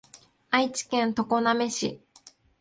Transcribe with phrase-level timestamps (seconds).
[0.49, 2.01] 愛知県常滑市